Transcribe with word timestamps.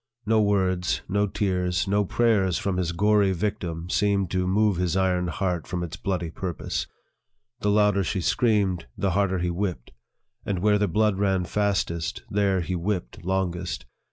No 0.25 0.41
words, 0.41 1.03
no 1.07 1.27
tears, 1.27 1.87
no 1.87 2.03
prayers, 2.05 2.57
from 2.57 2.77
his 2.77 2.91
gory 2.91 3.33
victim, 3.33 3.87
seemed 3.91 4.31
to 4.31 4.47
move 4.47 4.77
his 4.77 4.97
iron 4.97 5.27
heart 5.27 5.67
from 5.67 5.83
its 5.83 5.95
bloody 5.95 6.31
purpose. 6.31 6.87
The 7.59 7.69
louder 7.69 8.03
she 8.03 8.19
screamed, 8.21 8.87
the 8.97 9.11
harder 9.11 9.37
he 9.37 9.51
whipped; 9.51 9.91
and 10.43 10.57
where 10.57 10.79
the 10.79 10.87
blood 10.87 11.19
ran 11.19 11.45
fastest, 11.45 12.23
there 12.31 12.61
he 12.61 12.73
whipped 12.75 13.23
longest. 13.23 13.85